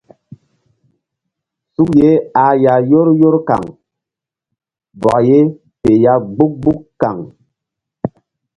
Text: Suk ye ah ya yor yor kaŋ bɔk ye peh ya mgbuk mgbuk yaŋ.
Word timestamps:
Suk 1.73 1.89
ye 2.01 2.09
ah 2.43 2.53
ya 2.63 2.73
yor 2.89 3.07
yor 3.19 3.35
kaŋ 3.47 3.63
bɔk 5.01 5.17
ye 5.27 5.37
peh 5.81 5.97
ya 6.03 6.13
mgbuk 6.23 6.51
mgbuk 6.55 6.79
yaŋ. 7.01 7.17